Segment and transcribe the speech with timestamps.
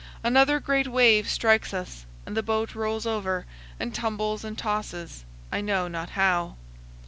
[0.23, 3.45] Another great wave strikes us, and the boat rolls over,
[3.79, 6.55] and tumbles and tosses, I know not how.